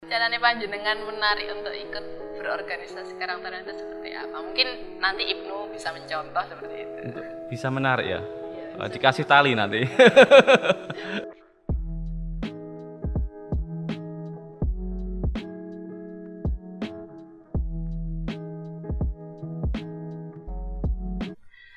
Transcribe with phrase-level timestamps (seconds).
[0.00, 2.04] Caranya panjenengan menarik untuk ikut
[2.40, 4.32] berorganisasi Karang Taruna itu seperti apa?
[4.40, 7.20] Mungkin nanti Ibnu bisa mencontoh seperti itu.
[7.52, 8.20] Bisa menarik ya.
[8.24, 9.84] Iya, Eh, Dikasih tali nanti.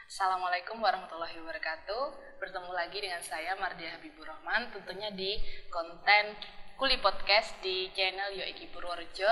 [0.08, 2.04] Assalamualaikum warahmatullahi wabarakatuh.
[2.40, 5.36] Bertemu lagi dengan saya Mardia Habibur Rahman tentunya di
[5.68, 6.38] konten
[6.74, 9.30] Kuli Podcast di channel Yoiki Purworejo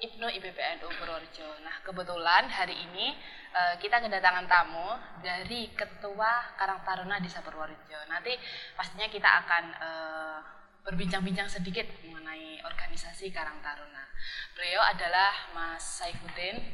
[0.00, 1.60] Ibnu IBPNU Purworejo.
[1.60, 3.12] Nah, kebetulan hari ini
[3.52, 8.00] eh, kita kedatangan tamu dari Ketua Karang Taruna Desa Purworejo.
[8.08, 8.32] Nanti
[8.78, 10.38] pastinya kita akan eh,
[10.86, 14.08] berbincang-bincang sedikit mengenai organisasi Karang Taruna.
[14.56, 16.64] Beliau adalah Mas Saifuddin.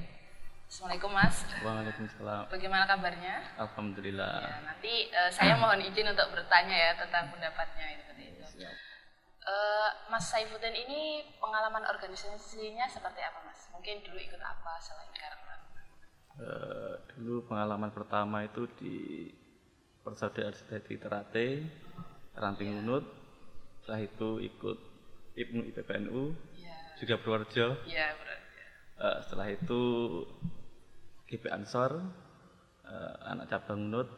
[0.71, 1.37] Assalamualaikum Mas.
[1.65, 2.53] Waalaikumsalam.
[2.53, 3.43] Bagaimana kabarnya?
[3.59, 4.35] Alhamdulillah.
[4.45, 8.45] Ya, nanti eh, saya mohon izin untuk bertanya ya tentang pendapatnya seperti itu.
[9.47, 13.71] Eh, Mas Saifuddin ini pengalaman organisasinya seperti apa Mas?
[13.71, 15.83] Mungkin dulu ikut apa selain Karang Taruna?
[16.37, 19.31] Eh, dulu pengalaman pertama itu di
[20.03, 21.49] persaudaraan Sedati Terate,
[22.35, 23.07] Ranting Unut.
[23.79, 24.79] Setelah itu ikut
[25.39, 26.23] Ibnu IPPNU,
[26.59, 27.87] Iya, juga Purworejo.
[27.87, 28.51] iya berarti.
[28.99, 29.83] Eh, setelah itu
[31.31, 32.03] GP Ansor,
[32.83, 34.11] eh, anak cabang Unut,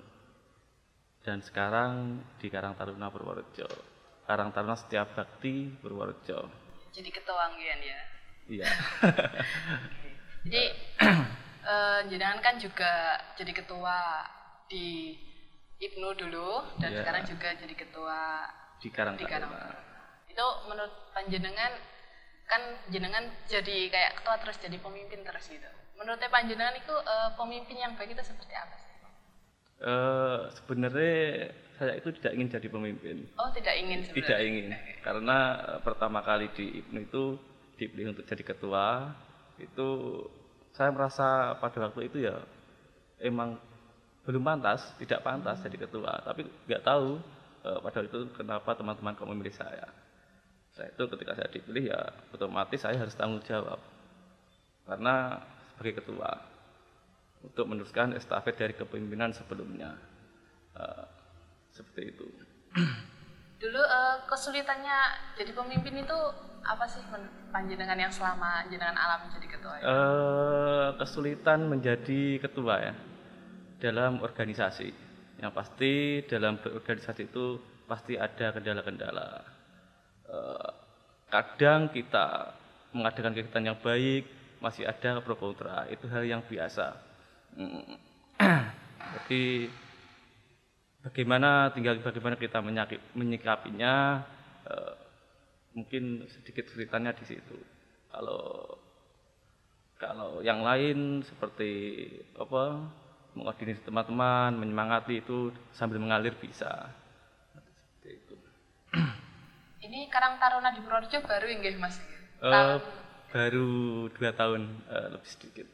[1.21, 3.98] dan sekarang di Karang Taruna Purworejo.
[4.29, 6.53] Karang Taruna Setiap Bakti Purworejo.
[6.93, 8.01] Jadi ketua Anggian ya.
[8.45, 8.69] Iya.
[10.45, 10.63] Jadi
[11.73, 13.97] eh, jenengan kan juga jadi ketua
[14.69, 15.17] di
[15.81, 16.99] Ibnu dulu dan Iya.
[17.01, 18.19] sekarang juga jadi ketua
[18.85, 19.81] di Karang di Karang Taruna.
[20.29, 21.73] Itu menurut panjenengan
[22.45, 22.63] kan
[22.93, 25.69] jenengan jadi kayak ketua terus jadi pemimpin terus gitu.
[25.97, 28.93] Menurut panjenengan itu eh, pemimpin yang baik itu seperti apa sih?
[29.79, 33.17] Eh, sebenarnya saya itu tidak ingin jadi pemimpin.
[33.39, 34.19] Oh tidak ingin sebenarnya.
[34.27, 34.67] Tidak ingin,
[35.07, 37.39] karena eh, pertama kali di Ibnu itu
[37.79, 39.15] dipilih untuk jadi ketua,
[39.63, 39.89] itu
[40.75, 42.43] saya merasa pada waktu itu ya
[43.23, 43.63] emang
[44.27, 46.19] belum pantas, tidak pantas jadi ketua.
[46.27, 47.23] Tapi nggak tahu
[47.63, 49.87] eh, pada waktu itu kenapa teman-teman kok memilih saya.
[50.75, 52.01] Saya itu ketika saya dipilih ya
[52.35, 53.83] otomatis saya harus tanggung jawab
[54.87, 55.43] karena
[55.75, 56.43] sebagai ketua
[57.43, 59.95] untuk meneruskan estafet dari kepemimpinan sebelumnya.
[60.75, 61.18] Eh,
[61.73, 62.27] seperti itu.
[63.59, 64.99] Dulu eh, kesulitannya
[65.35, 66.19] jadi pemimpin itu
[66.63, 67.01] apa sih
[67.49, 69.75] panjenengan yang selama jenengan alami jadi ketua?
[69.81, 69.85] ya?
[69.89, 72.95] Eh, kesulitan menjadi ketua ya
[73.83, 74.91] dalam organisasi.
[75.39, 75.93] Yang pasti
[76.27, 79.29] dalam berorganisasi itu pasti ada kendala-kendala.
[80.29, 80.71] Eh,
[81.33, 82.53] kadang kita
[82.93, 84.29] mengadakan kegiatan yang baik
[84.59, 86.99] masih ada pro kontra itu hal yang biasa.
[87.55, 87.95] Mm.
[89.15, 89.71] Jadi
[91.09, 92.61] bagaimana tinggal bagaimana kita
[93.17, 94.23] menyikapinya
[94.69, 94.95] eh,
[95.73, 97.57] mungkin sedikit ceritanya di situ.
[98.13, 98.77] Kalau
[99.99, 102.07] kalau yang lain seperti
[102.39, 102.87] apa
[103.35, 106.91] mengkoordinasi teman-teman, menyemangati itu sambil mengalir bisa.
[107.55, 108.37] Seperti itu.
[109.87, 111.99] Ini Karang Taruna di Purworejo baru inggih Mas.
[112.43, 112.79] Eh,
[113.31, 115.67] baru dua tahun eh, lebih sedikit.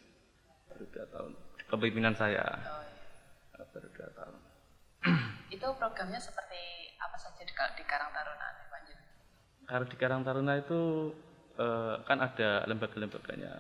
[0.72, 1.30] Baru dua tahun
[1.64, 2.44] kepemimpinan saya.
[2.44, 3.64] Oh, iya.
[3.72, 4.33] Baru dua tahun.
[5.52, 9.16] Itu programnya seperti apa saja di, di Karang Taruna panjenengan?
[9.68, 11.12] Kalau di Karang Taruna itu
[11.60, 13.52] eh, kan ada lembaga-lembaganya,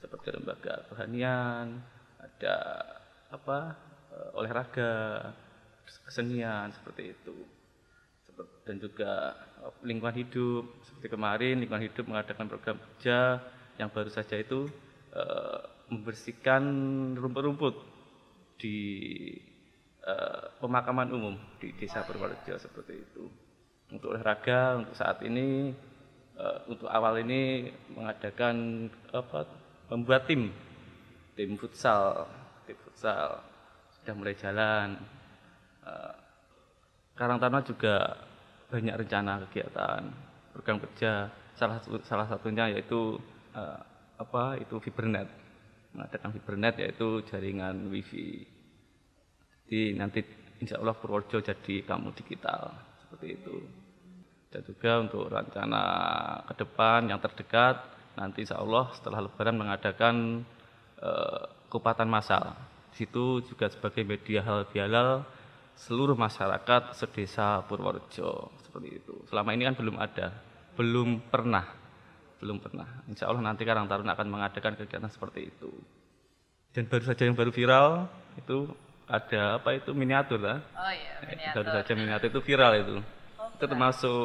[0.00, 1.80] seperti lembaga rohanian,
[2.18, 2.56] ada
[3.30, 3.58] apa
[4.10, 4.92] eh, olahraga,
[6.08, 7.36] kesenian seperti itu,
[8.64, 10.64] dan juga eh, lingkungan hidup.
[10.88, 13.40] Seperti kemarin lingkungan hidup mengadakan program kerja
[13.76, 14.68] yang baru saja itu
[15.12, 15.60] eh,
[15.92, 16.62] membersihkan
[17.18, 17.76] rumput-rumput
[18.60, 18.78] di
[20.04, 23.24] eh, pemakaman umum di desa Purworejo seperti itu.
[23.90, 25.74] Untuk olahraga untuk saat ini
[26.38, 29.44] eh, untuk awal ini mengadakan apa
[29.90, 30.52] membuat tim
[31.34, 32.28] tim futsal
[32.64, 33.42] tim futsal.
[34.00, 34.96] Sudah mulai jalan.
[35.84, 36.14] Eh,
[37.18, 38.16] Karang Taruna juga
[38.72, 40.02] banyak rencana kegiatan
[40.56, 41.28] program kerja.
[41.52, 43.20] Salah satu salah satunya yaitu
[43.52, 43.80] eh,
[44.16, 45.28] apa itu fibernet.
[45.90, 48.59] Mengadakan fibernet yaitu jaringan wifi
[49.70, 50.26] jadi nanti
[50.58, 52.74] insya Allah Purworejo jadi kamu digital
[53.06, 53.54] seperti itu.
[54.50, 55.82] Dan juga untuk rencana
[56.42, 57.78] ke depan yang terdekat
[58.18, 60.42] nanti insya Allah setelah Lebaran mengadakan
[60.98, 62.58] eh, kupatan massal.
[62.90, 65.22] Di situ juga sebagai media halal bihalal
[65.78, 69.14] seluruh masyarakat sedesa Purworejo seperti itu.
[69.30, 70.34] Selama ini kan belum ada,
[70.74, 71.62] belum pernah,
[72.42, 73.06] belum pernah.
[73.06, 75.70] Insya Allah nanti Karang Taruna akan mengadakan kegiatan seperti itu.
[76.74, 80.58] Dan baru saja yang baru viral itu ada apa itu miniatur lah.
[80.72, 81.66] Oh iya, Eh, miniatur.
[81.66, 82.96] Baru saja miniatur itu viral itu.
[83.36, 84.22] Oh, Itu termasuk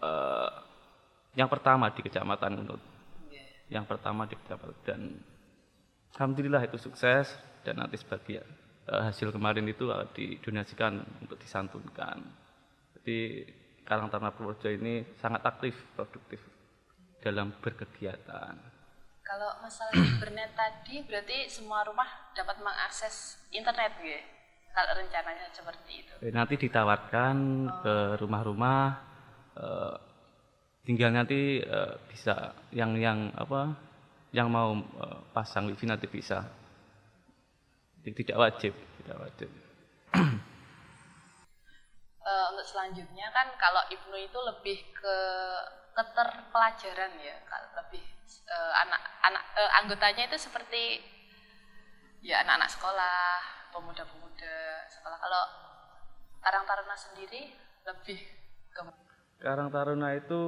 [0.00, 0.50] eh,
[1.36, 2.82] yang pertama di kecamatan Unut
[3.28, 3.70] Nggih.
[3.70, 5.00] yang pertama di kecamatan dan
[6.16, 7.30] alhamdulillah itu sukses
[7.62, 8.42] dan nanti sebagian
[8.86, 12.18] eh, hasil kemarin itu eh, didonasikan untuk disantunkan
[12.98, 13.46] jadi
[13.86, 16.42] Karang Taruna Purworejo ini sangat aktif produktif
[17.22, 18.52] dalam berkegiatan
[19.28, 24.24] Kalau masalah internet tadi berarti semua rumah dapat mengakses internet gitu.
[24.72, 26.12] Kalau rencananya seperti itu.
[26.24, 27.36] Eh, nanti ditawarkan
[27.84, 27.94] ke
[28.24, 28.80] rumah-rumah
[29.52, 29.96] eh,
[30.88, 33.76] tinggal nanti eh, bisa yang yang apa
[34.32, 34.80] yang mau
[35.36, 36.48] pasang wifi nanti bisa
[38.04, 39.50] tidak wajib tidak wajib
[42.58, 45.18] untuk selanjutnya kan kalau Ibnu itu lebih ke
[45.96, 47.36] keterpelajaran ya,
[47.78, 48.02] lebih
[48.48, 51.00] eh, anak-anak eh, anggotanya itu seperti
[52.22, 53.20] ya anak-anak sekolah,
[53.72, 54.56] pemuda-pemuda
[54.90, 55.18] sekolah.
[55.20, 55.42] Kalau
[56.38, 57.42] Karang Taruna sendiri
[57.86, 58.18] lebih
[58.72, 58.80] ke
[59.38, 60.42] Karang Taruna itu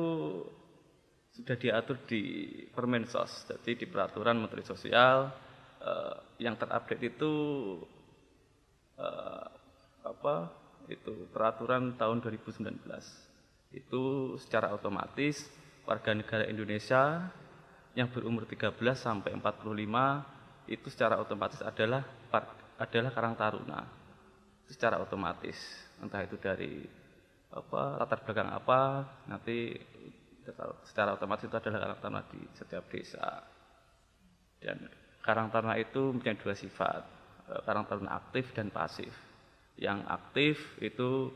[1.31, 2.23] sudah diatur di
[2.75, 5.31] Permensos, jadi di peraturan Menteri Sosial
[5.79, 7.33] eh, yang terupdate itu
[8.99, 9.47] eh,
[10.05, 10.35] apa?
[10.91, 13.30] Itu peraturan tahun 2019.
[13.71, 15.47] Itu secara otomatis
[15.87, 17.31] warga negara Indonesia
[17.95, 22.07] yang berumur 13 sampai 45 itu secara otomatis adalah
[22.79, 23.83] adalah Karang Taruna.
[24.71, 25.59] Secara otomatis,
[25.99, 26.87] entah itu dari
[27.51, 29.75] apa latar belakang apa nanti
[30.87, 33.43] secara otomatis itu adalah karang taruna di setiap desa.
[34.63, 34.87] Dan
[35.27, 37.03] karang taruna itu mempunyai dua sifat
[37.51, 39.11] eh, karang taruna aktif dan pasif.
[39.75, 41.35] Yang aktif itu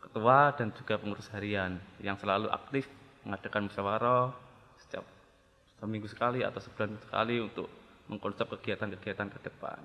[0.00, 2.88] ketua dan juga pengurus harian yang selalu aktif
[3.22, 4.32] mengadakan musyawarah
[4.80, 5.04] setiap
[5.80, 7.68] seminggu sekali atau sebulan sekali untuk
[8.08, 9.80] mengkonsep kegiatan-kegiatan ke depan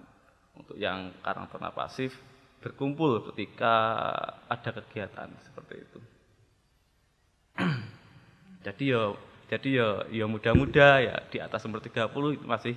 [0.55, 2.15] untuk yang karang taruna pasif
[2.63, 3.75] berkumpul ketika
[4.49, 5.99] ada kegiatan seperti itu.
[8.65, 9.03] jadi ya
[9.45, 12.75] jadi ya ya muda-muda ya di atas umur 30 itu masih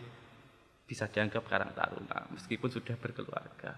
[0.84, 3.72] bisa dianggap karang taruna meskipun sudah berkeluarga.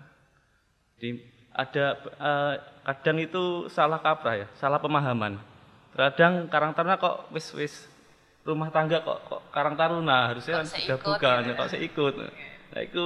[0.98, 2.54] Jadi ada eh,
[2.86, 5.38] kadang itu salah kaprah ya, salah pemahaman.
[5.94, 7.74] Kadang karang taruna kok wis wis
[8.46, 11.82] rumah tangga kok kok karang taruna harusnya Kok kan sudah bukan gitu ya, kok saya
[11.82, 12.14] ikut.
[12.70, 13.04] Nah, itu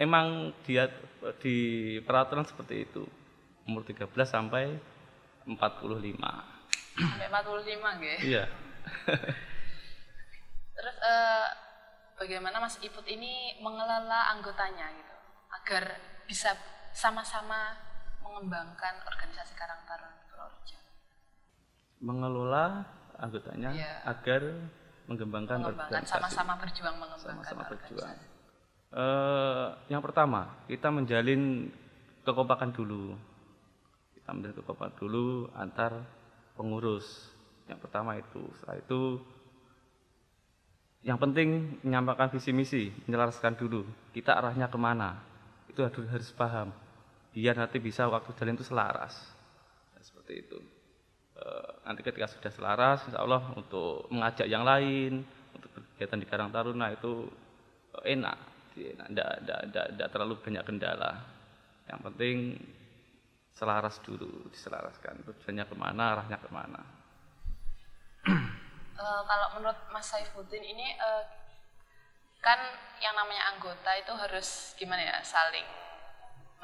[0.00, 0.88] emang dia
[1.40, 1.56] di
[2.02, 3.04] peraturan seperti itu.
[3.64, 4.76] Umur 13 sampai
[5.48, 6.20] 45.
[7.00, 8.24] sampai 45 gitu.
[8.28, 8.44] Iya.
[10.74, 11.46] Terus eh,
[12.18, 15.14] bagaimana Mas Iput ini mengelola anggotanya gitu
[15.54, 15.84] agar
[16.28, 16.52] bisa
[16.94, 17.74] sama-sama
[18.22, 20.78] mengembangkan organisasi Karang Taruna Purworejo.
[22.00, 22.86] Mengelola
[23.18, 23.92] anggotanya Iya.
[24.06, 24.42] agar
[25.04, 26.12] mengembangkan, Mengembangkan organisasi.
[26.14, 28.14] sama-sama berjuang mengembangkan Sama-sama berjuang.
[28.14, 28.32] organisasi.
[28.94, 31.66] Eh, yang pertama, kita menjalin
[32.22, 33.18] kekompakan dulu.
[34.14, 35.92] Kita menjalin kekompakan dulu antar
[36.54, 37.34] pengurus.
[37.66, 38.42] Yang pertama itu.
[38.54, 39.00] Setelah itu
[41.02, 43.82] yang penting menyampaikan visi misi, menyelaraskan dulu.
[44.14, 45.20] Kita arahnya ke mana?
[45.68, 46.70] Itu harus harus paham.
[47.34, 49.18] Biar nanti bisa waktu jalan itu selaras.
[49.92, 50.58] Nah, seperti itu.
[51.34, 56.54] Eh, nanti ketika sudah selaras, insya Allah untuk mengajak yang lain, untuk berkegiatan di Karang
[56.54, 57.26] Taruna itu
[57.98, 58.38] eh, enak,
[58.78, 61.12] tidak terlalu banyak kendala.
[61.90, 62.36] Yang penting
[63.58, 65.26] selaras dulu, diselaraskan.
[65.26, 66.82] Tujuannya ke mana, arahnya ke mana.
[68.94, 71.24] Eh, kalau menurut Mas Saifuddin ini eh,
[72.38, 72.62] kan
[73.02, 75.66] yang namanya anggota itu harus gimana ya saling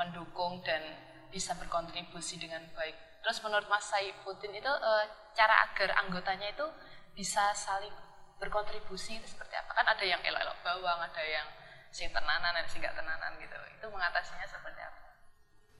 [0.00, 0.80] mendukung dan
[1.28, 2.96] bisa berkontribusi dengan baik.
[3.20, 5.04] Terus menurut Mas Saifuddin itu eh,
[5.36, 6.64] cara agar anggotanya itu
[7.12, 7.92] bisa saling
[8.40, 9.76] berkontribusi itu seperti apa?
[9.76, 11.44] Kan ada yang elok-elok bawang, ada yang
[11.92, 13.56] sing tenanan, ada sing gak tenanan gitu.
[13.76, 15.00] Itu mengatasinya seperti apa?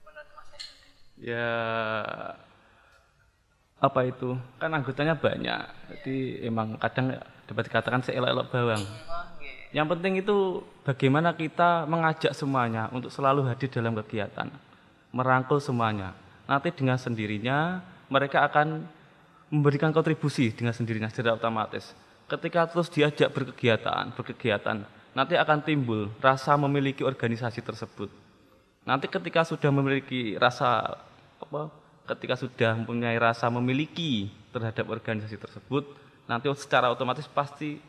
[0.05, 0.91] Menurut Mas Saifuddin?
[1.17, 1.49] Ya
[3.81, 4.37] apa itu?
[4.61, 5.61] Kan anggotanya banyak.
[5.89, 7.17] Jadi emang kadang
[7.49, 8.85] dapat dikatakan seelok-elok bawang.
[9.09, 9.30] Oh.
[9.71, 14.51] Yang penting itu bagaimana kita mengajak semuanya untuk selalu hadir dalam kegiatan,
[15.15, 16.11] merangkul semuanya.
[16.43, 17.79] Nanti dengan sendirinya
[18.11, 18.83] mereka akan
[19.47, 21.95] memberikan kontribusi dengan sendirinya secara otomatis.
[22.27, 24.83] Ketika terus diajak berkegiatan, berkegiatan,
[25.15, 28.11] nanti akan timbul rasa memiliki organisasi tersebut.
[28.83, 30.99] Nanti ketika sudah memiliki rasa
[31.39, 31.71] apa?
[32.11, 35.87] Ketika sudah mempunyai rasa memiliki terhadap organisasi tersebut,
[36.27, 37.79] nanti secara otomatis pasti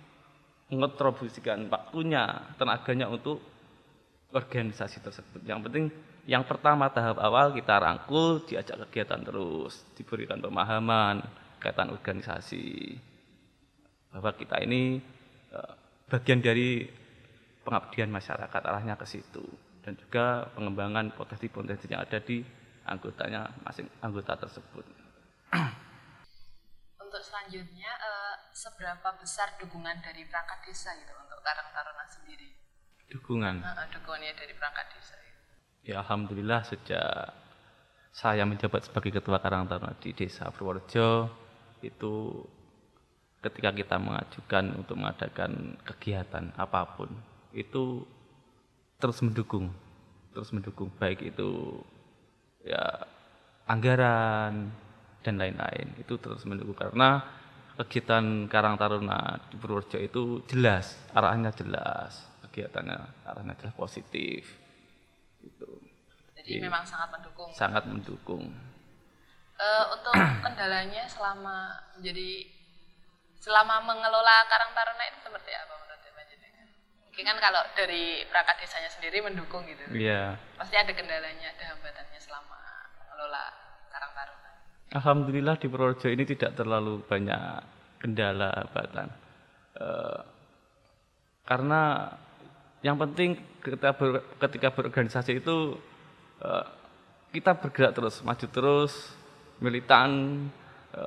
[0.73, 3.45] mengontribusikan waktunya, tenaganya untuk
[4.33, 5.45] organisasi tersebut.
[5.45, 5.85] Yang penting
[6.25, 11.21] yang pertama tahap awal kita rangkul, diajak kegiatan terus, diberikan pemahaman
[11.61, 12.97] kaitan organisasi
[14.11, 14.99] bahwa kita ini
[15.53, 15.73] eh,
[16.09, 16.89] bagian dari
[17.63, 19.45] pengabdian masyarakat arahnya ke situ
[19.87, 22.43] dan juga pengembangan potensi-potensi yang ada di
[22.87, 24.83] anggotanya masing anggota tersebut.
[26.99, 27.91] Untuk selanjutnya,
[28.53, 32.49] seberapa besar dukungan dari perangkat desa gitu untuk Karang Taruna sendiri?
[33.09, 33.65] Dukungan.
[33.65, 35.17] Uh, dukungannya dari perangkat desa.
[35.17, 35.41] Gitu.
[35.93, 37.33] Ya alhamdulillah sejak
[38.13, 41.33] saya menjabat sebagai ketua Karang Taruna di Desa Purworejo
[41.81, 42.45] itu
[43.43, 47.11] ketika kita mengajukan untuk mengadakan kegiatan apa pun
[47.51, 48.07] itu
[49.03, 49.75] terus mendukung
[50.31, 51.83] terus mendukung baik itu
[52.63, 53.03] ya
[53.67, 54.71] anggaran
[55.27, 57.27] dan lain-lain itu terus mendukung karena
[57.85, 64.47] kegiatan Karang Taruna di Purworejo itu jelas arahnya jelas kegiatannya arahnya jelas positif
[65.43, 65.69] itu
[66.39, 68.45] jadi memang sangat mendukung sangat mendukung
[69.63, 72.63] uh, untuk kendalanya selama menjadi
[73.43, 76.69] selama mengelola Karang Taruna itu seperti apa menurut Panjenengan?
[77.11, 79.83] Mungkin kan kalau dari perangkat desanya sendiri mendukung gitu.
[79.91, 80.39] Iya.
[80.55, 82.63] Pasti ada kendalanya, ada hambatannya selama
[83.03, 83.45] mengelola
[83.91, 84.52] Karang Taruna.
[84.93, 87.65] Alhamdulillah di Purworejo ini tidak terlalu banyak
[87.97, 89.09] kendala hambatan.
[89.73, 89.89] E,
[91.49, 92.13] karena
[92.85, 95.81] yang penting ketika, ber, ketika berorganisasi itu
[96.45, 96.51] e,
[97.33, 98.93] kita bergerak terus, maju terus,
[99.65, 100.45] militan.
[100.93, 101.03] E,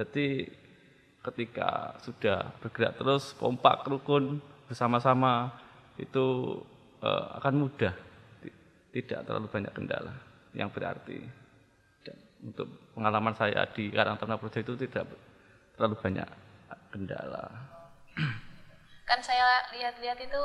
[0.00, 0.48] jadi
[1.26, 4.38] ketika sudah bergerak terus kompak rukun
[4.70, 5.50] bersama-sama
[5.98, 6.58] itu
[7.02, 7.94] uh, akan mudah
[8.94, 10.14] tidak terlalu banyak kendala
[10.54, 11.18] yang berarti
[12.42, 15.08] untuk pengalaman saya di Karang Taruna Project itu tidak
[15.76, 16.28] terlalu banyak
[16.92, 17.44] kendala
[19.06, 20.42] kan saya lihat-lihat itu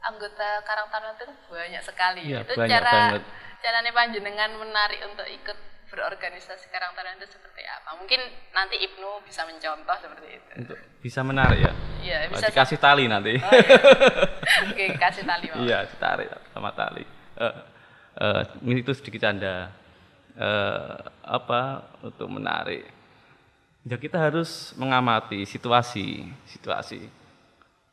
[0.00, 3.22] anggota Karang Taruna itu banyak sekali ya, itu banyak cara banget.
[3.60, 5.58] caranya panjenengan menarik untuk ikut
[5.92, 8.00] berorganisasi Karang Taruna itu seperti apa?
[8.00, 8.20] Mungkin
[8.56, 10.50] nanti Ibnu bisa mencontoh seperti itu.
[10.64, 11.72] Untuk bisa menarik ya?
[12.00, 12.46] Iya, bisa.
[12.48, 13.36] Dikasih tali nanti.
[13.36, 13.78] Oh, iya.
[14.72, 15.46] Oke, kasih tali.
[15.52, 17.04] Iya, ditarik sama tali.
[17.36, 17.44] Uh,
[18.16, 19.76] uh, ini itu sedikit canda.
[20.38, 20.96] Uh,
[21.26, 22.86] apa untuk menarik?
[23.82, 27.00] Ya kita harus mengamati situasi, situasi,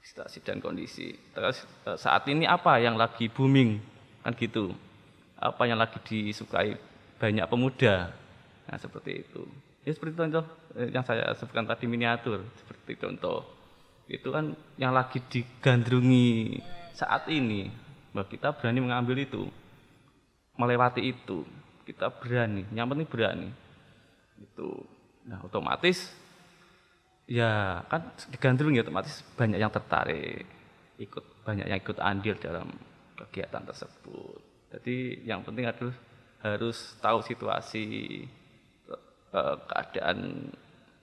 [0.04, 1.16] situasi dan kondisi.
[1.32, 1.64] Terus
[1.96, 3.80] saat ini apa yang lagi booming
[4.24, 4.76] kan gitu?
[5.40, 6.76] Apa yang lagi disukai
[7.18, 8.12] banyak pemuda.
[8.68, 9.48] Nah, seperti itu.
[9.88, 10.44] Ya seperti contoh
[10.76, 13.48] eh, yang saya sebutkan tadi miniatur, seperti contoh.
[14.08, 16.60] Itu kan yang lagi digandrungi
[16.92, 17.72] saat ini.
[18.12, 19.48] Bahwa kita berani mengambil itu.
[20.60, 21.48] Melewati itu.
[21.88, 23.48] Kita berani, yang penting berani.
[24.44, 24.84] Itu.
[25.24, 26.12] Nah, otomatis
[27.28, 30.48] ya kan digandrungi otomatis banyak yang tertarik
[30.96, 32.68] ikut banyak yang ikut andil dalam
[33.16, 34.40] kegiatan tersebut.
[34.72, 35.96] Jadi yang penting adalah
[36.44, 38.24] harus tahu situasi
[39.32, 40.52] uh, keadaan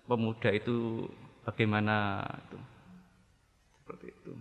[0.04, 1.08] pemuda itu
[1.44, 2.58] bagaimana itu
[3.80, 4.32] seperti itu.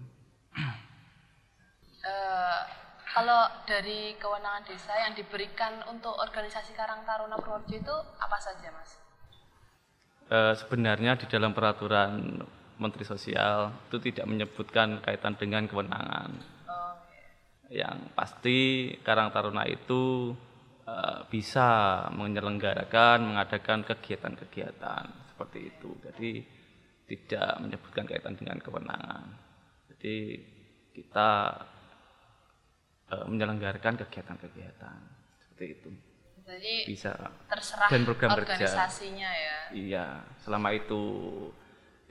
[2.03, 2.61] Uh,
[3.13, 8.97] kalau dari kewenangan desa yang diberikan untuk organisasi Karang Taruna Purworejo itu apa saja, Mas?
[10.33, 12.41] Uh, sebenarnya di dalam peraturan
[12.81, 16.29] Menteri Sosial itu tidak menyebutkan kaitan dengan kewenangan.
[16.65, 17.85] Oh, okay.
[17.85, 18.57] Yang pasti
[19.05, 20.33] Karang Taruna itu
[20.83, 25.95] Eh, bisa menyelenggarakan, mengadakan kegiatan-kegiatan seperti itu.
[26.03, 26.43] Jadi
[27.07, 29.31] tidak menyebutkan kaitan dengan kewenangan.
[29.87, 30.43] Jadi
[30.91, 31.55] kita
[33.11, 34.97] uh, menyelenggarakan kegiatan-kegiatan
[35.41, 35.89] seperti itu.
[36.43, 37.15] Jadi bisa
[37.47, 39.47] terserah dan program organisasinya kerja.
[39.47, 39.57] ya.
[39.71, 40.05] Iya,
[40.43, 41.01] selama itu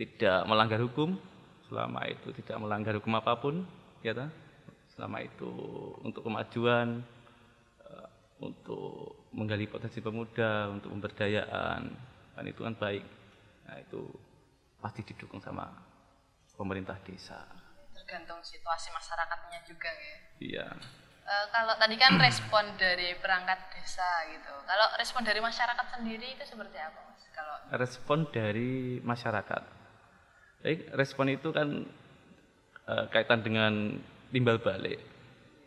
[0.00, 1.20] tidak melanggar hukum,
[1.68, 3.68] selama itu tidak melanggar hukum apa pun,
[4.00, 4.16] ya
[4.96, 5.52] selama itu
[6.00, 7.04] untuk kemajuan
[8.42, 11.82] untuk menggali potensi pemuda, untuk pemberdayaan,
[12.34, 13.04] kan itu kan baik.
[13.70, 14.02] Nah itu
[14.82, 15.70] pasti didukung sama
[16.58, 17.38] pemerintah desa.
[18.12, 20.16] Tergantung situasi masyarakatnya juga ya.
[20.36, 20.66] Iya.
[21.24, 24.52] E, kalau tadi kan respon dari perangkat desa gitu.
[24.68, 27.24] Kalau respon dari masyarakat sendiri itu seperti apa mas?
[27.32, 29.62] Kalau respon dari masyarakat,
[30.60, 31.88] Jadi, respon itu kan
[32.84, 33.96] e, kaitan dengan
[34.28, 35.00] timbal balik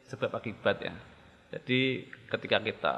[0.05, 0.93] sebab akibat ya
[1.55, 2.97] jadi ketika kita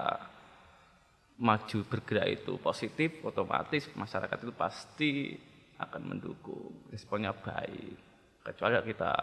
[1.38, 5.12] maju bergerak itu positif, otomatis masyarakat itu pasti
[5.78, 8.07] akan mendukung, responnya baik.
[8.48, 9.14] Kecuali kita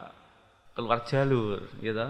[0.76, 2.08] keluar jalur, gitu,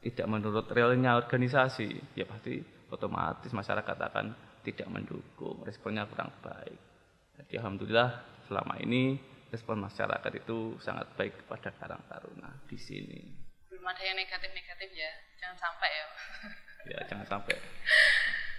[0.00, 4.32] tidak menurut realnya organisasi, ya pasti otomatis masyarakat akan
[4.64, 6.78] tidak mendukung, responnya kurang baik.
[7.40, 8.10] Jadi alhamdulillah
[8.48, 9.16] selama ini
[9.50, 13.20] respon masyarakat itu sangat baik kepada Karang Taruna di sini.
[13.68, 16.06] Belum ada yang negatif-negatif ya jangan sampai ya.
[16.80, 17.60] Ya jangan sampai.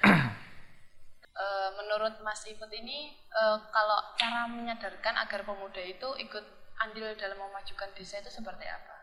[0.06, 7.38] Uh, menurut Mas Iput ini uh, kalau cara menyadarkan agar pemuda itu ikut andil dalam
[7.38, 8.96] memajukan desa itu seperti apa?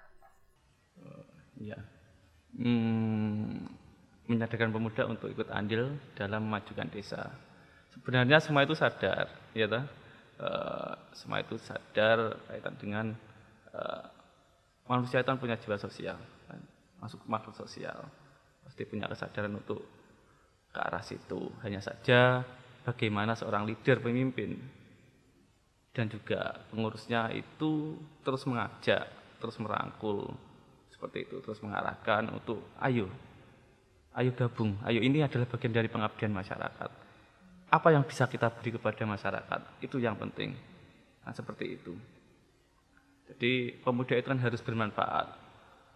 [0.98, 1.24] Uh,
[1.62, 1.78] ya,
[2.58, 3.70] hmm,
[4.28, 7.32] menyadarkan pemuda untuk ikut andil dalam memajukan desa.
[7.94, 9.66] Sebenarnya semua itu sadar, ya
[10.38, 13.06] eh, semua itu sadar kaitan dengan
[13.74, 14.04] eh,
[14.88, 16.16] manusia itu kan punya jiwa sosial
[16.48, 16.60] kan?
[16.98, 18.08] masuk makhluk sosial
[18.64, 19.84] pasti punya kesadaran untuk
[20.72, 22.42] ke arah situ hanya saja
[22.84, 24.56] bagaimana seorang leader pemimpin
[25.92, 30.34] dan juga pengurusnya itu terus mengajak terus merangkul.
[30.90, 33.06] Seperti itu terus mengarahkan untuk ayo
[34.18, 34.74] ayo gabung.
[34.82, 36.90] Ayo ini adalah bagian dari pengabdian masyarakat.
[37.68, 39.84] Apa yang bisa kita beri kepada masyarakat?
[39.84, 40.58] Itu yang penting.
[41.22, 41.94] Nah seperti itu.
[43.28, 45.36] Jadi pemuda itu kan harus bermanfaat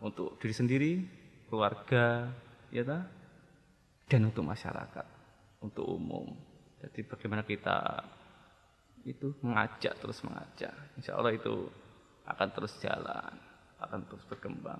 [0.04, 0.92] untuk diri sendiri
[1.48, 2.28] keluarga
[2.68, 3.08] ya ta?
[4.12, 5.06] dan untuk masyarakat
[5.64, 6.36] untuk umum.
[6.84, 8.04] Jadi bagaimana kita
[9.02, 11.66] itu mengajak terus mengajak insya Allah itu
[12.26, 13.34] akan terus jalan
[13.82, 14.78] akan terus berkembang.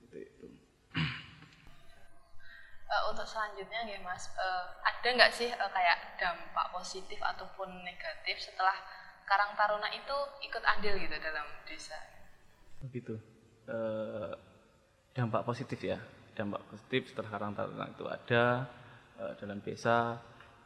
[0.00, 0.46] Seperti itu.
[2.88, 8.40] Uh, untuk selanjutnya ya Mas, uh, ada nggak sih uh, kayak dampak positif ataupun negatif
[8.40, 8.74] setelah
[9.26, 11.98] Karang Taruna itu ikut andil gitu dalam desa?
[12.80, 13.18] Begitu.
[13.66, 14.32] Uh,
[15.12, 15.98] dampak positif ya,
[16.38, 18.70] dampak positif setelah Karang Taruna itu ada
[19.18, 20.22] uh, dalam desa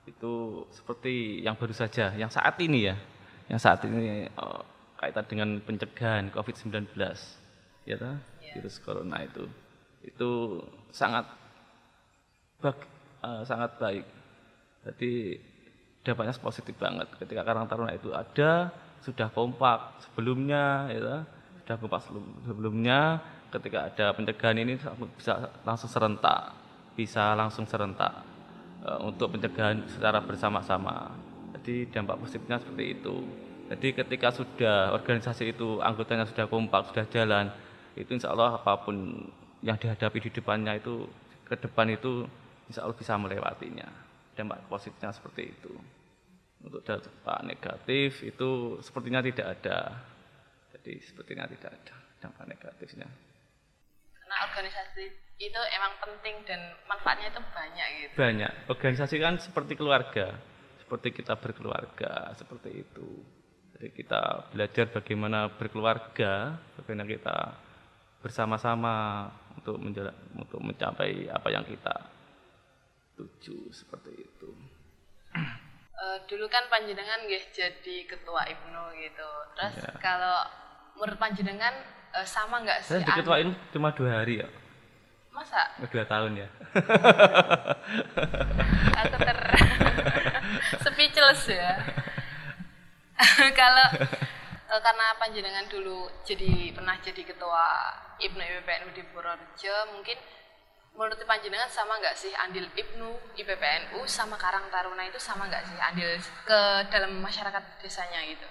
[0.08, 2.96] itu seperti yang baru saja, yang saat ini ya,
[3.52, 4.62] yang saat ini uh,
[4.96, 6.96] kaitan dengan pencegahan COVID-19
[7.84, 8.16] ya ta?
[8.40, 8.54] Yeah.
[8.56, 9.44] virus corona itu.
[10.00, 11.28] Itu sangat
[12.64, 12.76] bag,
[13.20, 14.06] uh, sangat baik.
[14.88, 15.36] Jadi
[16.00, 17.08] dampaknya positif banget.
[17.20, 18.72] Ketika Karang Taruna itu ada
[19.04, 21.18] sudah kompak sebelumnya ya ta?
[21.64, 22.00] sudah kompak
[22.48, 23.20] sebelumnya.
[23.50, 24.78] Ketika ada pencegahan ini
[25.18, 25.34] bisa
[25.66, 26.54] langsung serentak.
[26.94, 28.29] Bisa langsung serentak
[29.04, 31.12] untuk pencegahan secara bersama-sama
[31.60, 33.16] jadi dampak positifnya seperti itu
[33.70, 37.54] jadi ketika sudah organisasi itu anggotanya sudah kompak, sudah jalan,
[37.94, 39.30] itu insya Allah apa pun
[39.62, 41.06] yang dihadapi di depannya itu
[41.46, 42.26] ke depan itu
[42.66, 43.86] insya Allah bisa melewatinya.
[44.34, 45.70] Dampak positifnya seperti itu.
[46.66, 50.02] Untuk dampak negatif itu sepertinya tidak ada.
[50.74, 51.94] Jadi sepertinya tidak ada
[52.26, 53.06] dampak negatifnya.
[54.30, 55.04] Karena organisasi
[55.42, 58.14] itu emang penting dan manfaatnya itu banyak gitu.
[58.14, 58.52] Banyak.
[58.70, 60.38] Organisasi kan seperti keluarga,
[60.78, 63.26] seperti kita berkeluarga, seperti itu.
[63.74, 67.36] Jadi kita belajar bagaimana berkeluarga, bagaimana kita
[68.22, 69.26] bersama-sama
[69.58, 69.82] untuk
[70.38, 72.06] untuk mencapai apa yang kita
[73.18, 74.50] tuju seperti itu.
[75.34, 79.30] Uh, dulu kan panjenengan ya jadi ketua Ibnu gitu.
[79.58, 79.98] Terus ya.
[79.98, 80.46] kalau
[80.94, 82.98] menurut panjenengan uh, sama nggak sih?
[82.98, 84.48] Saya jadi ketua Ibnu cuma dua hari ya.
[85.30, 85.62] Masa?
[85.88, 86.48] Dua tahun ya.
[89.04, 89.38] Aku ter
[90.84, 91.72] speechless ya.
[93.60, 93.86] kalau
[94.70, 97.64] uh, karena panjenengan dulu jadi pernah jadi ketua
[98.20, 100.16] Ibnu IPPNU di Purworejo mungkin
[100.96, 105.78] menurut panjenengan sama nggak sih andil Ibnu IPPNU sama Karang Taruna itu sama nggak sih
[105.78, 106.10] andil
[106.44, 108.48] ke dalam masyarakat desanya gitu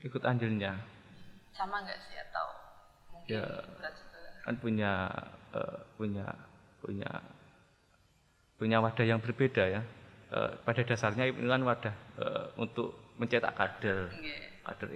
[0.00, 0.80] ikut andilnya
[1.54, 2.16] sama nggak sih?
[2.18, 2.46] Atau
[3.14, 3.44] mungkin ya,
[4.46, 4.92] kan punya
[5.54, 6.26] uh, punya
[6.80, 7.10] punya
[8.56, 9.82] punya wadah yang berbeda ya.
[10.30, 14.06] Uh, pada dasarnya ini kan wadah uh, untuk mencetak kader
[14.62, 14.88] kader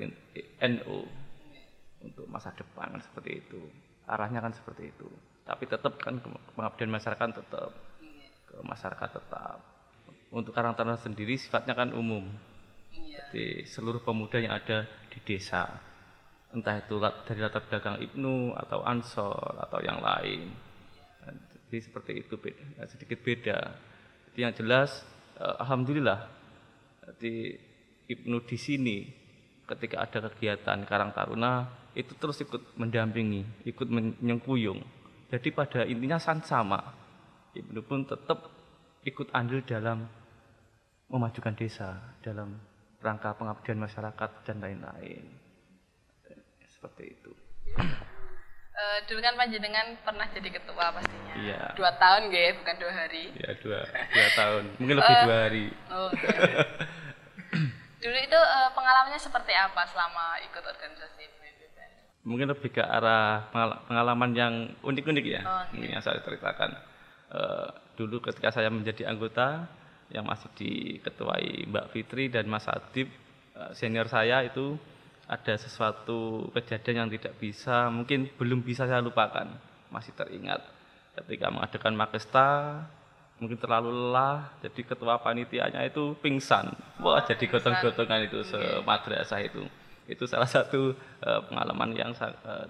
[0.71, 0.99] NU
[2.05, 3.61] untuk masa depan kan seperti itu.
[4.05, 5.09] Arahnya kan seperti itu.
[5.45, 6.21] Tapi tetap kan
[6.57, 7.73] pengabdian masyarakat tetap
[8.49, 9.59] ke masyarakat tetap.
[10.35, 12.27] Untuk Karang Taruna sendiri sifatnya kan umum.
[12.95, 13.27] Iya.
[13.31, 15.67] jadi seluruh pemuda yang ada di desa
[16.55, 20.55] entah itu dari latar belakang Ibnu atau Ansor atau yang lain
[21.67, 23.59] jadi seperti itu beda, sedikit beda
[24.31, 25.03] jadi yang jelas
[25.37, 26.31] eh, alhamdulillah
[27.19, 27.59] jadi
[28.05, 28.99] Ibnu di sini
[29.65, 34.83] ketika ada kegiatan Karang Taruna itu terus ikut mendampingi, ikut menyengkuyung.
[35.31, 36.81] Jadi pada intinya sama.
[37.55, 38.51] Ibnu pun tetap
[39.07, 40.11] ikut andil dalam
[41.07, 42.59] memajukan desa, dalam
[42.99, 45.23] rangka pengabdian masyarakat dan lain-lain.
[46.85, 47.33] Seperti itu.
[48.77, 51.33] Uh, dulu kan panjenengan pernah jadi ketua pastinya.
[51.33, 51.73] Iya.
[51.81, 53.25] Dua tahun gak bukan dua hari.
[53.41, 55.67] Iya dua dua tahun, mungkin lebih uh, dua hari.
[55.89, 56.29] Oh, okay.
[58.05, 61.91] Dulu itu uh, pengalamannya seperti apa selama ikut organisasi BPPN?
[62.29, 63.49] Mungkin lebih ke arah
[63.89, 65.89] pengalaman yang unik-unik ya, oh, okay.
[65.89, 66.77] yang saya ceritakan.
[67.33, 69.73] Uh, dulu ketika saya menjadi anggota
[70.13, 73.09] yang masih diketuai Mbak Fitri dan Mas Adib,
[73.57, 74.77] uh, senior saya itu
[75.25, 79.49] ada sesuatu kejadian yang tidak bisa, mungkin belum bisa saya lupakan,
[79.89, 80.61] masih teringat
[81.15, 82.49] ketika mengadakan Makesta
[83.39, 86.71] mungkin terlalu lelah jadi ketua panitianya itu pingsan.
[87.03, 89.67] Wah jadi gotong-gotongan itu semadrasah itu.
[90.07, 92.67] Itu salah satu uh, pengalaman yang uh,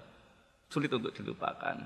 [0.71, 1.85] sulit untuk dilupakan.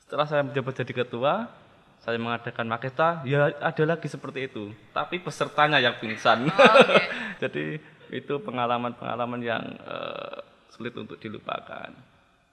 [0.00, 1.50] Setelah saya menjabat jadi ketua
[1.96, 4.70] saya mengadakan maketa ya ada lagi seperti itu.
[4.94, 6.48] Tapi pesertanya yang pingsan.
[6.48, 7.02] Oke.
[7.42, 7.64] jadi
[8.10, 10.38] itu pengalaman-pengalaman yang eh,
[10.74, 11.90] sulit untuk dilupakan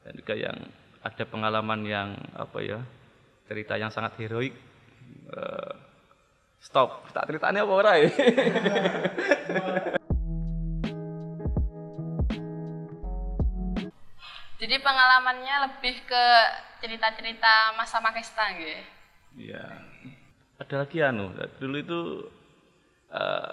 [0.03, 0.57] dan juga yang
[1.03, 2.79] ada pengalaman yang apa ya
[3.47, 4.55] cerita yang sangat heroik
[5.33, 5.73] Eh,
[6.61, 8.09] stop tak ceritanya apa ora ya
[14.63, 16.25] Jadi pengalamannya lebih ke
[16.79, 18.79] cerita-cerita masa Makesta gitu.
[19.35, 19.59] Iya.
[20.55, 21.99] Ada lagi anu, dulu itu
[23.11, 23.51] eh,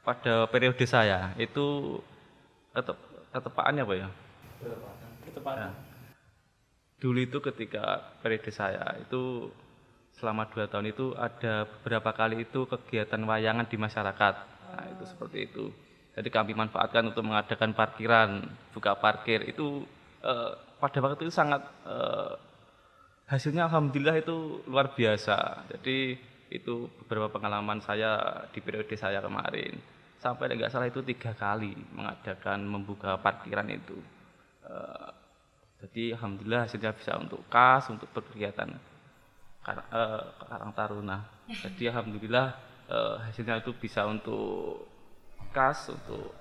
[0.00, 1.98] pada periode saya itu
[2.72, 2.96] ketep,
[3.32, 4.08] ketepaannya apa ya?
[5.28, 5.72] Ketepatan.
[7.00, 9.48] Dulu itu ketika periode saya itu
[10.16, 14.34] selama dua tahun itu ada beberapa kali itu kegiatan wayangan di masyarakat.
[14.70, 15.72] Nah, itu seperti itu.
[16.12, 18.44] Jadi kami manfaatkan untuk mengadakan parkiran,
[18.76, 19.86] buka parkir itu
[20.20, 22.32] eh, pada waktu itu sangat eh,
[23.30, 25.64] hasilnya alhamdulillah itu luar biasa.
[25.72, 26.18] Jadi
[26.50, 29.78] itu beberapa pengalaman saya di periode saya kemarin.
[30.18, 33.96] Sampai nggak salah itu tiga kali mengadakan membuka parkiran itu.
[34.66, 35.10] Eh,
[35.80, 38.68] jadi alhamdulillah hasilnya bisa untuk kas, untuk berkegiatan
[39.64, 41.18] Kar- eh, Karang Taruna.
[41.64, 42.46] Jadi alhamdulillah
[42.90, 44.84] eh, hasilnya itu bisa untuk
[45.54, 46.36] kas, untuk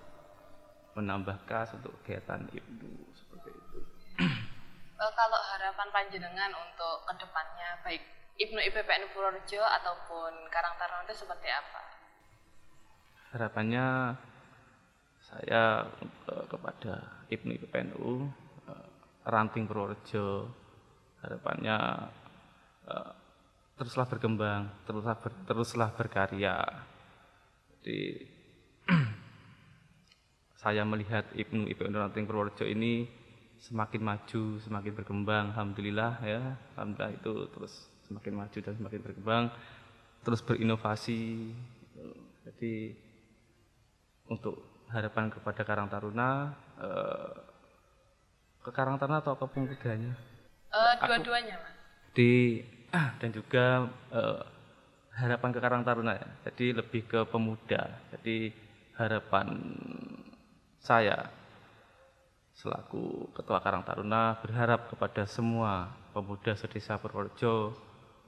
[0.98, 3.80] menambah kas, untuk kegiatan ibu seperti itu.
[5.00, 11.52] Kalau harapan panjenengan untuk ke depannya baik Ibnu IPPN Purworejo ataupun Karang Taruna itu seperti
[11.52, 11.82] apa?
[13.36, 14.15] Harapannya
[15.19, 15.84] saya
[16.32, 18.08] eh, kepada Ibnu IPPNU
[18.71, 18.88] eh,
[19.28, 20.47] Ranting Purworejo
[21.19, 21.78] harapannya
[22.88, 23.12] eh,
[23.75, 26.63] teruslah berkembang, teruslah ber- teruslah berkarya.
[27.75, 27.99] Jadi
[30.63, 33.04] saya melihat Ibnu IPPNU Ranting Purworejo ini
[33.60, 39.43] semakin maju, semakin berkembang, alhamdulillah ya, alhamdulillah itu terus semakin maju dan semakin berkembang,
[40.26, 41.54] terus berinovasi.
[42.50, 42.98] Jadi
[44.26, 47.34] untuk harapan kepada Karang Taruna eh,
[48.65, 50.13] ke Karang Taruna atau ke pemudanya
[50.69, 51.74] Eh, dua-duanya, Mas.
[52.13, 52.62] di
[53.22, 54.41] dan juga eh,
[55.17, 56.30] harapan ke Karang Taruna ya.
[56.50, 57.89] Jadi lebih ke pemuda.
[58.13, 58.54] Jadi
[58.98, 59.48] harapan
[60.78, 61.26] saya
[62.54, 67.72] selaku Ketua Karang Taruna berharap kepada semua pemuda sedesa Purworejo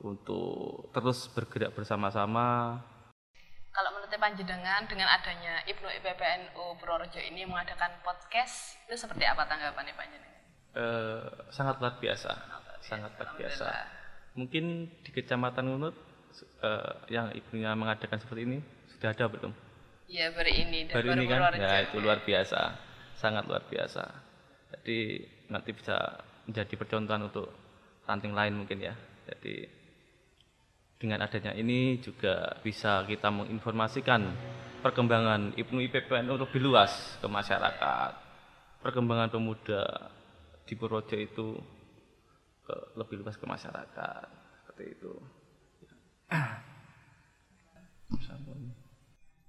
[0.02, 2.80] untuk terus bergerak bersama-sama
[3.72, 9.96] Kalau menurut panjenengan dengan adanya Ibnu IPPNU Purworejo ini mengadakan podcast itu seperti apa tanggapannya
[9.96, 10.44] panjenengan?
[10.76, 11.24] Eh,
[11.56, 12.32] sangat luar biasa,
[12.84, 13.68] sangat luar biasa.
[14.36, 15.96] Mungkin di Kecamatan Ngunut
[16.60, 18.58] eh, yang ibunya mengadakan seperti ini
[18.92, 19.52] sudah ada belum?
[20.12, 21.42] Ya baru ini dan Baru baru ini kan?
[21.56, 22.62] Ya itu luar biasa,
[23.16, 24.04] sangat luar biasa.
[24.76, 25.96] Jadi nanti bisa
[26.44, 27.48] menjadi percontohan untuk
[28.04, 28.94] ranting lain mungkin ya.
[29.32, 29.81] Jadi
[31.02, 34.22] dengan adanya ini juga bisa kita menginformasikan
[34.86, 38.14] perkembangan Ibnu IPPNU lebih luas ke masyarakat.
[38.86, 40.14] Perkembangan pemuda
[40.70, 41.58] di Purworejo itu
[42.62, 44.26] ke, lebih luas ke masyarakat.
[44.62, 45.14] Seperti itu.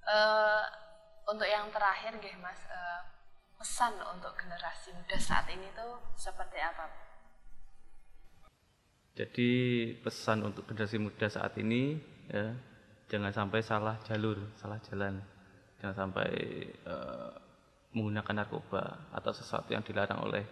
[0.02, 0.64] Eh,
[1.28, 3.00] untuk yang terakhir nggih Mas, eh,
[3.60, 7.11] pesan untuk generasi muda saat ini tuh seperti apa?
[9.12, 9.50] Jadi
[10.00, 12.00] pesan untuk generasi muda saat ini
[12.32, 12.56] ya
[13.12, 15.20] jangan sampai salah jalur, salah jalan,
[15.76, 16.28] jangan sampai
[16.72, 17.32] eh,
[17.92, 20.44] menggunakan narkoba atau sesuatu yang dilarang oleh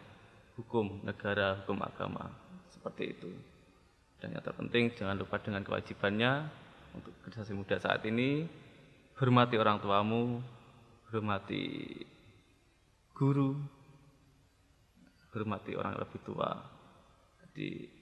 [0.60, 2.28] hukum negara, hukum agama
[2.68, 3.32] seperti itu.
[4.20, 6.44] Dan yang terpenting jangan lupa dengan kewajibannya
[6.92, 8.44] untuk generasi muda saat ini
[9.16, 10.44] hormati orang tuamu,
[11.08, 11.96] hormati
[13.16, 13.56] guru,
[15.32, 16.60] hormati orang lebih tua.
[17.40, 17.99] Jadi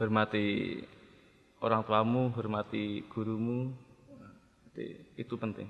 [0.00, 0.80] hormati
[1.60, 3.68] orang tuamu, hormati gurumu.
[4.72, 5.68] Jadi itu penting.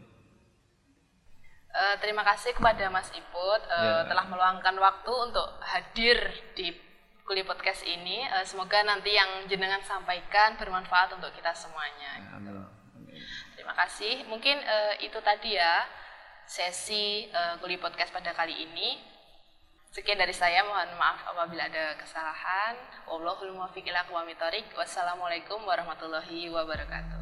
[1.70, 4.06] Eh, terima kasih kepada Mas Iput eh, Ya.
[4.06, 6.18] telah meluangkan waktu untuk hadir
[6.54, 6.74] di
[7.22, 8.26] Kuli Podcast ini.
[8.26, 12.26] Eh, semoga nanti yang jenengan sampaikan bermanfaat untuk kita semuanya.
[12.34, 12.66] Amin.
[13.54, 14.26] Terima kasih.
[14.26, 15.86] Mungkin eh, itu tadi ya
[16.42, 18.98] sesi eh, Kuli Podcast pada kali ini.
[19.90, 22.78] Sekian dari saya, mohon maaf apabila ada kesalahan.
[23.10, 24.06] Wallahul muwaffiq ila
[24.78, 27.18] Wassalamualaikum warahmatullahi wabarakatuh.